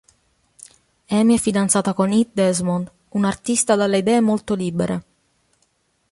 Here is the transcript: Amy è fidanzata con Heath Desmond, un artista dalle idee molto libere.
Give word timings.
Amy 1.09 1.35
è 1.35 1.37
fidanzata 1.37 1.93
con 1.93 2.11
Heath 2.11 2.29
Desmond, 2.33 2.91
un 3.09 3.23
artista 3.25 3.75
dalle 3.75 3.99
idee 3.99 4.19
molto 4.19 4.55
libere. 4.55 5.03